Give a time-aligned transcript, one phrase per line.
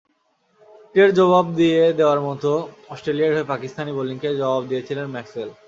[0.85, 2.51] ইটের জবাব পাথর দিয়ে দেওয়ার মতো
[2.89, 5.49] অস্ট্রেলিয়ার হয়ে পাকিস্তানি বোলিংকে জবাব দিচ্ছিলেন ম্যাক্সওয়েল।